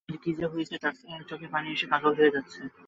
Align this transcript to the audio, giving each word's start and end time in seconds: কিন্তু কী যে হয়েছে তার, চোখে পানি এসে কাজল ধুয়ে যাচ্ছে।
কিন্তু 0.03 0.21
কী 0.23 0.31
যে 0.39 0.45
হয়েছে 0.47 0.75
তার, 0.77 0.93
চোখে 1.29 1.47
পানি 1.53 1.67
এসে 1.71 1.85
কাজল 1.91 2.11
ধুয়ে 2.17 2.33
যাচ্ছে। 2.35 2.59